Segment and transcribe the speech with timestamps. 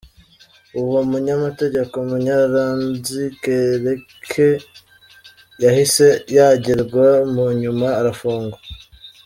[0.79, 4.49] Uwo munyamategeko, Munyaradzi Kereke,
[5.63, 8.57] yahise yagirwa munyuma arafungwa.